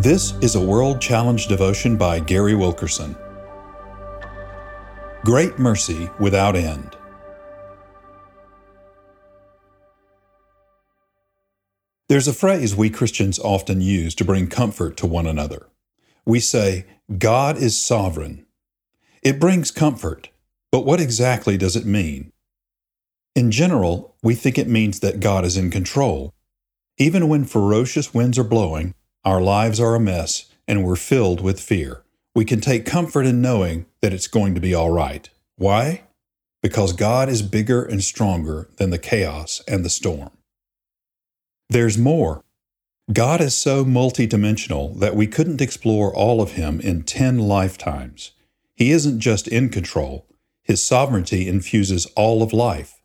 [0.00, 3.14] This is a World Challenge devotion by Gary Wilkerson.
[5.26, 6.96] Great Mercy Without End.
[12.08, 15.66] There's a phrase we Christians often use to bring comfort to one another.
[16.24, 16.86] We say,
[17.18, 18.46] God is sovereign.
[19.22, 20.30] It brings comfort,
[20.72, 22.32] but what exactly does it mean?
[23.34, 26.32] In general, we think it means that God is in control.
[26.96, 28.94] Even when ferocious winds are blowing,
[29.24, 32.02] our lives are a mess, and we're filled with fear.
[32.34, 35.28] We can take comfort in knowing that it's going to be all right.
[35.56, 36.04] Why?
[36.62, 40.30] Because God is bigger and stronger than the chaos and the storm.
[41.68, 42.42] There's more.
[43.12, 48.30] God is so multidimensional that we couldn't explore all of Him in 10 lifetimes.
[48.74, 50.26] He isn't just in control,
[50.62, 53.02] His sovereignty infuses all of life.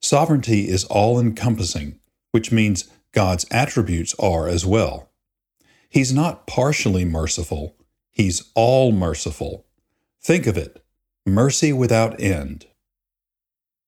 [0.00, 1.98] Sovereignty is all encompassing,
[2.30, 5.08] which means God's attributes are as well.
[5.88, 7.76] He's not partially merciful,
[8.10, 9.64] He's all merciful.
[10.20, 10.84] Think of it
[11.24, 12.66] mercy without end.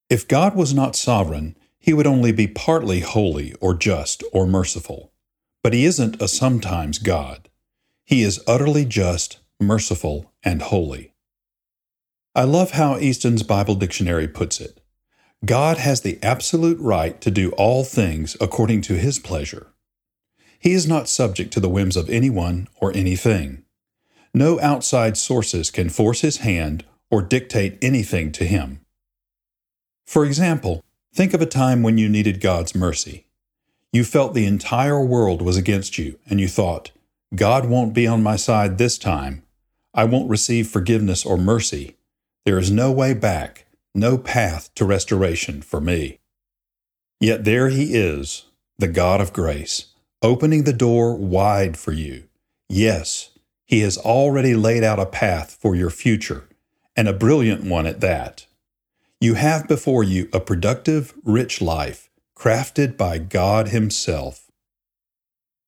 [0.08, 5.12] If God was not sovereign, He would only be partly holy or just or merciful.
[5.62, 7.48] But He isn't a sometimes God.
[8.05, 11.14] He is utterly just, merciful, and holy.
[12.34, 14.80] I love how Easton's Bible Dictionary puts it.
[15.44, 19.69] God has the absolute right to do all things according to His pleasure.
[20.61, 23.64] He is not subject to the whims of anyone or anything.
[24.34, 28.80] No outside sources can force his hand or dictate anything to him.
[30.06, 33.27] For example, think of a time when you needed God's mercy.
[33.92, 36.92] You felt the entire world was against you, and you thought,
[37.34, 39.42] God won't be on my side this time.
[39.95, 41.97] I won't receive forgiveness or mercy.
[42.45, 46.19] There is no way back, no path to restoration for me.
[47.19, 48.45] Yet there He is,
[48.78, 49.89] the God of grace,
[50.22, 52.24] opening the door wide for you.
[52.68, 53.30] Yes,
[53.66, 56.48] He has already laid out a path for your future,
[56.96, 58.46] and a brilliant one at that.
[59.20, 64.50] You have before you a productive, rich life, crafted by God Himself.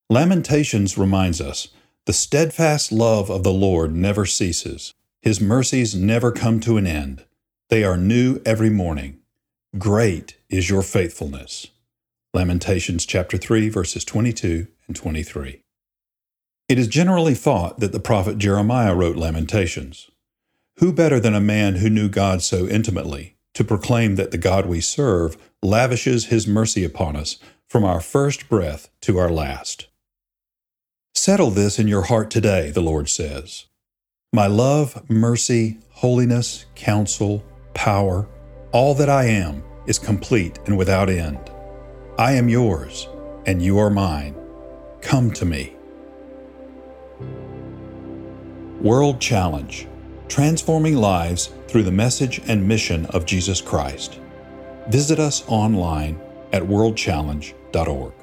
[0.08, 1.68] Lamentations reminds us
[2.04, 4.92] the steadfast love of the Lord never ceases.
[5.20, 7.24] His mercies never come to an end.
[7.68, 9.20] They are new every morning.
[9.78, 11.68] Great is your faithfulness.
[12.34, 15.62] Lamentations chapter 3 verses 22 and 23.
[16.66, 20.10] It is generally thought that the prophet Jeremiah wrote Lamentations.
[20.78, 24.64] Who better than a man who knew God so intimately to proclaim that the God
[24.64, 27.36] we serve lavishes his mercy upon us
[27.68, 29.88] from our first breath to our last?
[31.14, 33.66] Settle this in your heart today, the Lord says.
[34.32, 37.44] My love, mercy, holiness, counsel,
[37.74, 38.26] power,
[38.72, 41.51] all that I am is complete and without end.
[42.18, 43.08] I am yours,
[43.46, 44.34] and you are mine.
[45.00, 45.74] Come to me.
[48.80, 49.88] World Challenge
[50.28, 54.20] Transforming Lives Through the Message and Mission of Jesus Christ.
[54.88, 56.20] Visit us online
[56.52, 58.21] at worldchallenge.org.